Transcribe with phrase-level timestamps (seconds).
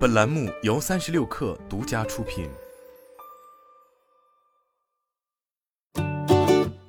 [0.00, 2.48] 本栏目由三十六氪独家出品。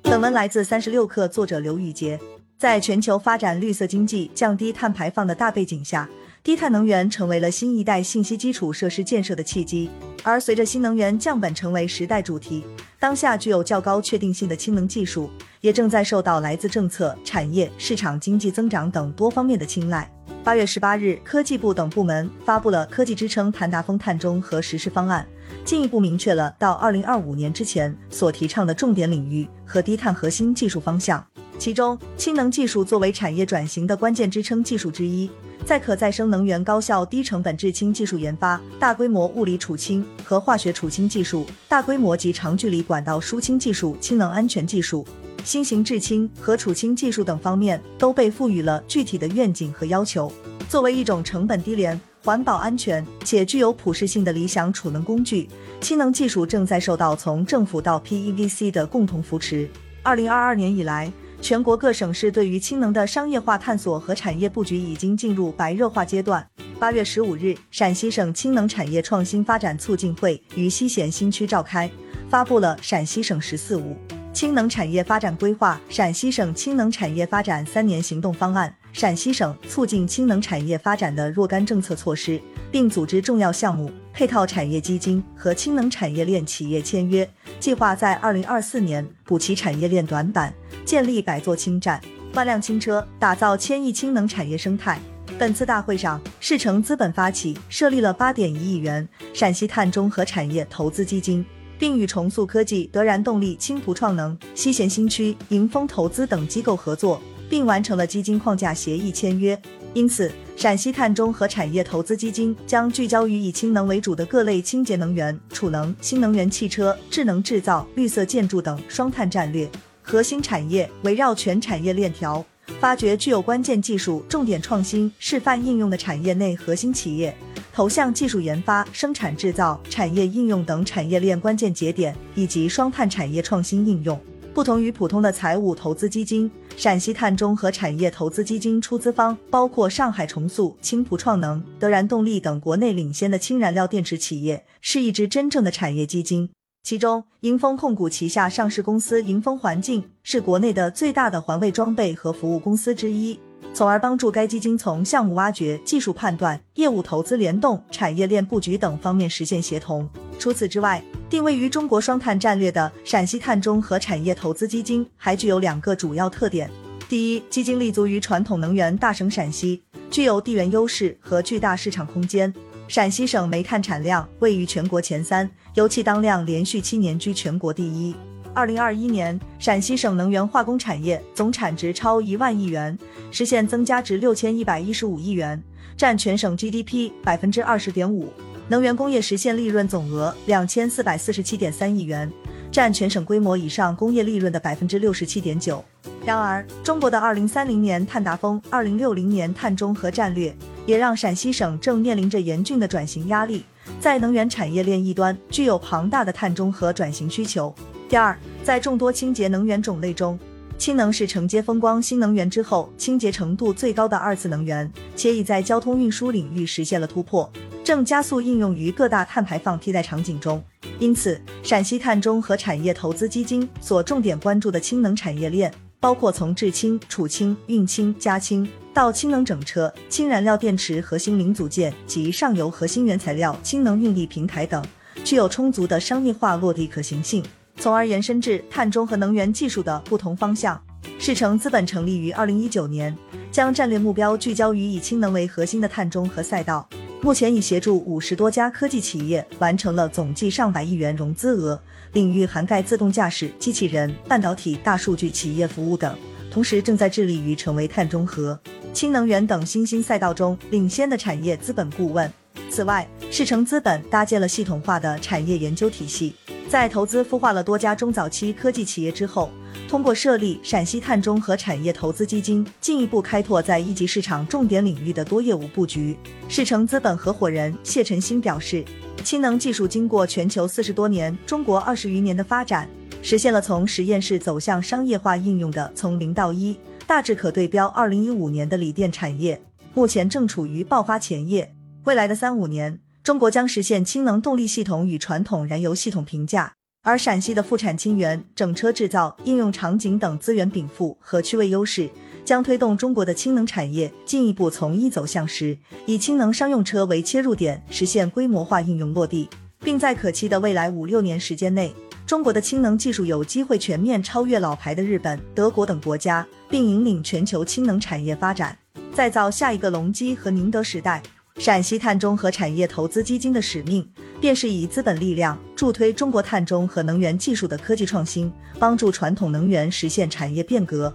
[0.00, 2.18] 本文来自三十六氪，作者刘宇杰。
[2.56, 6.08] 在全球发展绿色经济、降低碳排放的大背景下，
[6.42, 9.90] 低碳能源成为了新一代信息基础设施建设的契机。
[10.22, 12.64] 而随着新能源降本成为时代主题，
[12.98, 15.28] 当下具有较高确定性的氢能技术，
[15.60, 20.10] 也正在受到来自政策、产业、市场经济增长等多方面的青睐。
[20.44, 25.24] 八月十八日，科技部等部门发布了科技支撑碳达峰碳中和实施方案，
[25.64, 31.24] 进一步明确了到二零二五年之前所提倡的重点领域和低碳核心技术方向。
[31.60, 35.30] 其中，氢能技术作为产业转型的关键支撑技术之一，
[35.64, 45.06] 在可再生能源高效低成本制氢技术研发、大规模物理储氢和化学储氢技术、大规模及长距离管道输氢技术、氢能安全技术。
[45.44, 50.32] 新型制氢和储氢技术等方面都被赋予了具体的愿景和要求。
[50.68, 55.48] 作为一种成本低廉、环保安全且具有普适性的理想储能工具，
[55.80, 59.68] 氢能技术正在受到从政府到 PEVC 的共同扶持。
[60.02, 66.46] 二零二二年以来，全国各省市对于氢能的商业化探索和产业布局已经进入白热化阶段。
[66.78, 71.90] 八月十五日，陕西省氢能产业创新发展促进会于西咸新区召开，
[72.30, 73.96] 发布了陕西省“十四五”。
[74.32, 87.28] 氢能产业发展规划、陕西省氢能产业发展三年行动方案、陕西省促进氢能产业发展的若干政策措施，并组织重要项目、配套产业基金和氢能产业链企业签约，
[87.60, 90.52] 计划在二零二四年补齐产业链短板，
[90.84, 92.00] 建立百座氢站、
[92.32, 94.98] 万辆氢车，打造千亿氢能产业生态。
[95.38, 101.44] 本次大会上，世诚资本发起设立了八点一亿元陕西碳中和产业投资基金。
[101.82, 109.60] 并与重塑科技、德然动力、青浦创能、西咸新区、迎丰投资等机构合作，并完成了基金框架协议签约。
[109.92, 119.68] 因此，陕西碳中和产业投资基金将聚焦于以氢能为主的各类清洁能源、储能、新能源汽车、智能制造、绿色建筑等双碳战略
[120.02, 122.46] 核心产业，围绕全产业链条，
[122.78, 127.36] 发掘具有关键技术、重点创新、示范应用的产业内核心企业。
[127.72, 134.20] 投向技术研发、生产制造、产业应用等产业链关键节点，以及双碳产业创新应用。
[134.52, 146.50] 不同于普通的财务投资基金，陕西碳中和产业投资基金出资方包括上海重塑、青浦创能、德然动力等国内领先的氢燃料电池企业，是一支真正的产业基金。
[146.82, 153.40] 其中，迎丰控股旗下上市公司迎丰环境是国内的最大的环卫装备和服务公司之一。
[153.74, 160.08] 从而帮助该基金从项目挖掘、技术判断、业务投资联动、产业链布局等方面实现协同。
[160.38, 166.70] 除此之外，定位于中国双碳战略的陕西碳中和产业投资基金还具有两个主要特点：
[167.08, 172.52] 第一，基金立足于传统能源大省陕西，具有地缘优势和巨大市场空间。
[172.88, 178.14] 陕西省煤炭产量位于全国前三，油气当量连续七年居全国第一。
[178.54, 182.96] 二零二一年，陕西省能源化工产业总产值超一万亿元，
[183.30, 185.60] 实现增加值六千一百一十五亿元，
[185.96, 188.30] 占全省 GDP 百分之二十点五。
[188.68, 192.30] 能源工业实现利润总额两千四百四十七点三亿元，
[192.70, 195.82] 占全省规模以上工业利润的百分之六十七点九。
[196.26, 200.54] 然而，中国的二零三零年碳达峰、二零六零年碳中和战略，
[200.84, 203.64] 也让陕西省正面临着严峻的转型压力，
[203.98, 207.74] 在能源产业链一端具有庞大的碳中和转型需求。
[208.12, 210.38] 第二，在众多清洁能源种类中，
[210.76, 217.50] 氢能是承接风光新能源之后清洁程度最高的二次能源，且已在交通运输领域实现了突破，
[217.82, 220.62] 正加速应用于各大碳排放替代场景中。
[220.98, 234.84] 因此，陕西碳中和产业投资基金所重点关注的氢能产业链，包括从制氢、储氢、运氢、加氢到氢能整车、氢燃料电池核心零组件及上游核心原材料氢能运力平台等，
[235.24, 237.42] 具有充足的商业化落地可行性。
[237.82, 240.80] 从而延伸至碳中和能源技术的不同方向。
[241.18, 243.12] 世诚资本成立于二零一九年，
[243.50, 246.88] 将战略目标聚焦于以氢能为核心的碳中和赛道。
[247.20, 251.80] 目前已协助五十多家科技企业完成了总计上百亿元融资额，
[252.12, 256.16] 领域涵盖自动驾驶、机器人、半导体、大数据、企业服务等。
[256.52, 258.56] 同时，正在致力于成为碳中和、
[258.92, 262.32] 氢能源等新兴赛道中领先的产业资本顾问。
[262.70, 266.36] 此外，世诚资本搭建了系统化的产业研究体系。
[266.72, 269.50] 在投资孵化了多家中早期科技企业之后，
[269.86, 276.16] 通过设立陕西碳中和产业投资基金，进一步开拓在一级市场重点领域的多业务布局。
[276.48, 278.82] 世诚资本合伙人谢晨星表示，
[279.22, 282.88] 氢能技术经过全球四十多年、中国二十余年的发展，
[283.20, 286.74] 实现了从实验室走向商业化应用的从零到一，
[287.06, 289.60] 大致可对标二零一五年的锂电产业，
[289.92, 291.74] 目前正处于爆发前夜。
[292.04, 296.72] 未来的三五年，中国将实现氢能动力系统与传统燃油系统平价。
[297.04, 302.10] 而陕西的副产氢源、整车制造、应用场景等资源禀赋和区位优势，
[302.44, 305.76] 将推动中国的氢能产业进一步从一走向十，
[306.06, 309.48] 以氢能商用车为切入点，实现规模化应用落地，
[309.80, 311.92] 并在可期的未来五六年时间内，
[312.26, 318.76] 中国的氢能技术有机会全面超越老牌的日本、德国等国家，并引领全球氢能产业发展，
[319.12, 321.22] 再造下一个隆基和宁德时代。
[321.58, 324.08] 陕西碳中和产业投资基金的使命，
[324.40, 331.14] 便是以资本力量助推中国碳中和能源技术的科技创新，帮助传统能源实现产业变革。